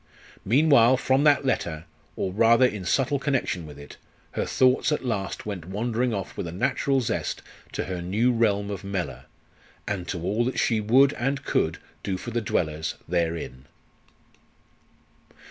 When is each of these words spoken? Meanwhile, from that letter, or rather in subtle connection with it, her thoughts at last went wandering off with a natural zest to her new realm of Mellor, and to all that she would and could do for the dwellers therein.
Meanwhile, 0.43 0.97
from 0.97 1.25
that 1.25 1.45
letter, 1.45 1.85
or 2.15 2.31
rather 2.33 2.65
in 2.65 2.85
subtle 2.85 3.19
connection 3.19 3.67
with 3.67 3.77
it, 3.77 3.97
her 4.31 4.47
thoughts 4.47 4.91
at 4.91 5.05
last 5.05 5.45
went 5.45 5.65
wandering 5.67 6.11
off 6.11 6.35
with 6.35 6.47
a 6.47 6.51
natural 6.51 7.01
zest 7.01 7.43
to 7.73 7.83
her 7.83 8.01
new 8.01 8.31
realm 8.33 8.71
of 8.71 8.83
Mellor, 8.83 9.25
and 9.87 10.07
to 10.07 10.19
all 10.23 10.43
that 10.45 10.57
she 10.57 10.81
would 10.81 11.13
and 11.13 11.43
could 11.45 11.77
do 12.01 12.17
for 12.17 12.31
the 12.31 12.41
dwellers 12.41 12.95
therein. 13.07 13.67